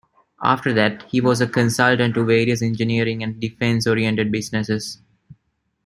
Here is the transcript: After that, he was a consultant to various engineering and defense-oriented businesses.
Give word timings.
After 0.43 0.73
that, 0.73 1.03
he 1.11 1.21
was 1.21 1.41
a 1.41 1.47
consultant 1.47 2.15
to 2.15 2.25
various 2.25 2.63
engineering 2.63 3.21
and 3.21 3.39
defense-oriented 3.39 4.31
businesses. 4.31 4.97